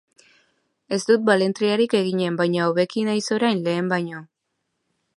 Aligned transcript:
Ez 0.97 0.99
dut 1.09 1.27
balentriarik 1.27 1.95
eginen, 2.01 2.41
baina 2.41 2.65
hobeki 2.71 3.07
naiz 3.11 3.23
orain 3.39 3.65
lehen 3.69 3.97
baino. 3.97 4.27